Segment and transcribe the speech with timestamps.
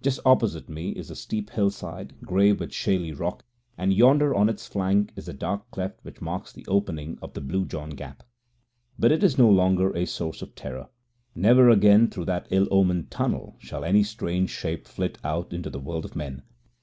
[0.00, 3.44] Just opposite me is the steep hillside, grey with shaly rock,
[3.76, 7.42] and yonder on its flank is the dark cleft which marks the opening of the
[7.42, 8.22] Blue John Gap.
[8.98, 10.88] But it is no longer a source of terror.
[11.34, 15.78] Never again through that ill omened tunnel shall any strange shape flit out into the
[15.78, 16.40] world of men.